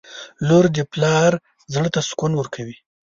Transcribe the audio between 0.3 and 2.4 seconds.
•لور د پلار زړه ته سکون